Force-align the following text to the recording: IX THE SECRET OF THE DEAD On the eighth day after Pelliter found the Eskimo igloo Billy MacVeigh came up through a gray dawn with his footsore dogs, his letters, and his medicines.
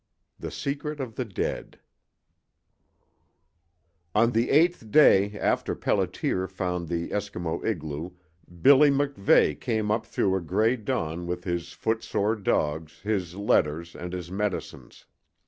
IX 0.39 0.45
THE 0.45 0.49
SECRET 0.49 0.99
OF 0.99 1.13
THE 1.13 1.25
DEAD 1.25 1.79
On 4.15 4.31
the 4.31 4.49
eighth 4.49 4.89
day 4.89 5.37
after 5.39 5.75
Pelliter 5.75 6.49
found 6.49 6.87
the 6.87 7.09
Eskimo 7.09 7.63
igloo 7.63 8.09
Billy 8.63 8.89
MacVeigh 8.89 9.59
came 9.59 9.91
up 9.91 10.07
through 10.07 10.35
a 10.35 10.41
gray 10.41 10.75
dawn 10.75 11.27
with 11.27 11.43
his 11.43 11.73
footsore 11.73 12.35
dogs, 12.35 13.01
his 13.01 13.35
letters, 13.35 13.95
and 13.95 14.11
his 14.11 14.31
medicines. 14.31 15.05